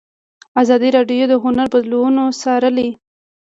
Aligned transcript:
ازادي 0.61 0.89
راډیو 0.97 1.25
د 1.31 1.35
هنر 1.43 1.67
بدلونونه 1.73 2.23
څارلي. 2.41 2.89